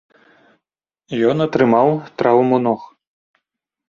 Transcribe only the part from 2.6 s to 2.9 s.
ног.